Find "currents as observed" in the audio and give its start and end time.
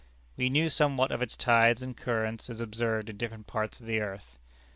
1.95-3.07